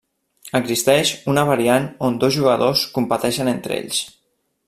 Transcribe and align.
Existeix 0.59 1.11
una 1.33 1.43
variant 1.49 1.85
on 2.09 2.17
dos 2.25 2.35
jugadors 2.39 2.87
competeixen 2.97 3.53
entre 3.55 3.79
ells. 3.83 4.01